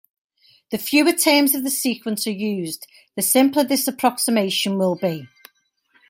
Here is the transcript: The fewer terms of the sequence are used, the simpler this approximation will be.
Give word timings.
The 0.71 0.79
fewer 0.79 1.13
terms 1.13 1.53
of 1.53 1.63
the 1.63 1.69
sequence 1.69 2.25
are 2.25 2.31
used, 2.31 2.87
the 3.15 3.21
simpler 3.21 3.63
this 3.63 3.87
approximation 3.87 4.79
will 4.79 4.95
be. 4.95 5.27